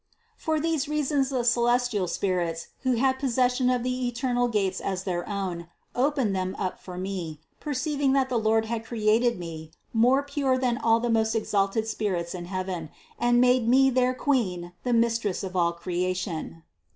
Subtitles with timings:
[0.39, 0.43] 342.
[0.43, 5.29] For these reasons the celestial spirits, who had possession of the eternal gates as their
[5.29, 10.57] own, opened them up for me, perceiving that the Lord had created me more pure
[10.57, 14.93] than all the most exalted spirits in heaven, and made me their Queen, and the
[14.93, 16.63] Mistress of all creation.